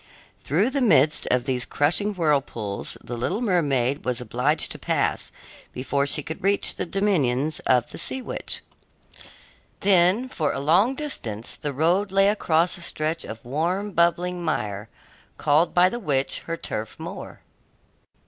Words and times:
Through 0.43 0.71
the 0.71 0.81
midst 0.81 1.27
of 1.29 1.45
these 1.45 1.63
crushing 1.63 2.15
whirlpools 2.15 2.97
the 3.03 3.15
little 3.15 3.39
mermaid 3.39 4.03
was 4.03 4.19
obliged 4.19 4.71
to 4.71 4.79
pass 4.79 5.31
before 5.73 6.07
she 6.07 6.23
could 6.23 6.41
reach 6.41 6.73
the 6.75 6.87
dominions 6.87 7.59
of 7.67 7.91
the 7.91 7.99
sea 7.99 8.19
witch. 8.19 8.61
Then, 9.81 10.27
for 10.27 10.53
a 10.53 10.59
long 10.59 10.95
distance, 10.95 11.55
the 11.55 11.71
road 11.71 12.11
lay 12.11 12.29
across 12.29 12.79
a 12.79 12.81
stretch 12.81 13.23
of 13.23 13.45
warm, 13.45 13.91
bubbling 13.91 14.43
mire, 14.43 14.89
called 15.37 15.71
by 15.75 15.87
the 15.87 15.99
witch 15.99 16.39
her 16.47 16.57
turf 16.57 16.97
moor. 16.99 17.41